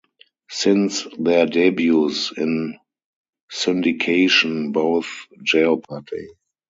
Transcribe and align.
Since 0.49 1.05
their 1.19 1.45
debuts 1.45 2.33
in 2.35 2.79
syndication, 3.53 4.73
both 4.73 5.05
Jeopardy! 5.43 6.29